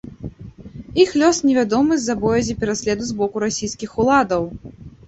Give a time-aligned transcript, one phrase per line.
[1.03, 4.43] Іх лёс невядомы з-за боязі пераследу з боку расійскіх уладаў.